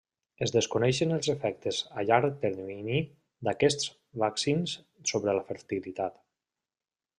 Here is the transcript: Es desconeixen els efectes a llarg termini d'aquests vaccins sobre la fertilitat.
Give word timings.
Es 0.43 0.51
desconeixen 0.53 1.11
els 1.17 1.27
efectes 1.33 1.81
a 1.97 2.05
llarg 2.11 2.39
termini 2.47 3.03
d'aquests 3.49 3.93
vaccins 4.25 4.75
sobre 5.13 5.39
la 5.41 5.47
fertilitat. 5.53 6.21